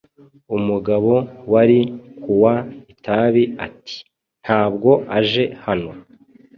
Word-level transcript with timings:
Umugabo 0.57 1.11
wari 1.51 1.79
kuwa 2.23 2.53
itabi 2.93 3.43
ati: 3.65 3.97
"Ntabwo 4.43 4.91
aje 5.17 5.43
hano." 5.65 5.91